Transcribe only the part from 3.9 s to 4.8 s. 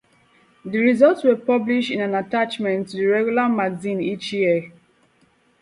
each year.